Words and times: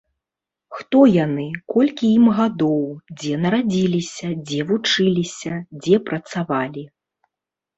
Хто 0.77 1.01
яны, 1.25 1.45
колькі 1.73 2.05
ім 2.17 2.25
гадоў, 2.39 2.81
дзе 3.19 3.37
нарадзіліся, 3.43 4.27
дзе 4.49 4.59
вучыліся, 4.73 5.53
дзе 5.85 5.95
працавалі. 6.09 6.83